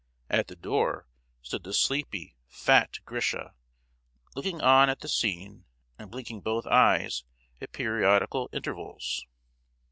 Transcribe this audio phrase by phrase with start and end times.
[0.31, 1.05] At the door
[1.43, 3.53] stood the sleepy, fat Grisha,
[4.35, 5.65] looking on at the scene,
[5.99, 7.23] and blinking both eyes
[7.61, 9.27] at periodical intervals.